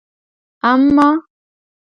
اما 0.69 1.07